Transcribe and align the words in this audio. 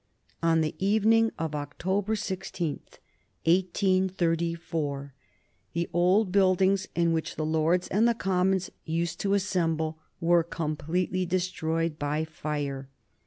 On 0.41 0.61
the 0.61 0.73
evening 0.79 1.29
of 1.37 1.53
October 1.53 2.15
16, 2.15 2.79
1834, 3.45 5.13
the 5.73 5.89
old 5.93 6.31
buildings 6.31 6.87
in 6.95 7.13
which 7.13 7.35
the 7.35 7.45
Lords 7.45 7.87
and 7.89 8.07
the 8.07 8.15
Commons 8.15 8.71
used 8.83 9.19
to 9.19 9.35
assemble 9.35 9.99
were 10.19 10.41
completely 10.43 11.27
destroyed 11.27 11.99
by 11.99 12.25
fire. 12.25 12.89